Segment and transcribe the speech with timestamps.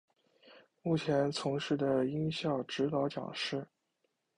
[0.81, 3.67] 目前从事的音效指导讲师。